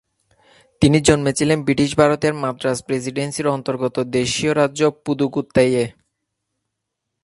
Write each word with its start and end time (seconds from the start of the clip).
তিনি 0.81 0.97
জন্মেছিলেন 0.99 1.57
ব্রিটিশ 1.61 1.89
ভারতের 1.97 2.33
মাদ্রাজ 2.33 2.77
প্রেসিডেন্সির 2.85 3.47
অন্তর্গত 3.47 3.95
দেশীয় 4.11 4.51
রাজ্য 4.53 4.81
পুদুকোত্তাইয়ে। 5.05 5.83